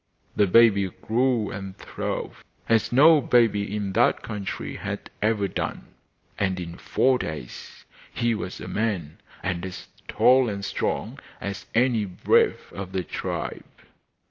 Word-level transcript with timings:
The 0.35 0.47
baby 0.47 0.89
grew 0.89 1.51
and 1.51 1.77
throve 1.77 2.43
as 2.67 2.91
no 2.91 3.21
baby 3.21 3.75
in 3.75 3.93
that 3.93 4.23
country 4.23 4.77
had 4.77 5.11
ever 5.21 5.47
done, 5.47 5.89
and 6.39 6.59
in 6.59 6.79
four 6.79 7.19
days 7.19 7.85
he 8.11 8.33
was 8.33 8.59
a 8.59 8.67
man, 8.67 9.19
and 9.43 9.63
as 9.63 9.89
tall 10.07 10.49
and 10.49 10.65
strong 10.65 11.19
as 11.39 11.67
any 11.75 12.05
brave 12.05 12.73
of 12.73 12.93
the 12.93 13.03
tribe. 13.03 13.63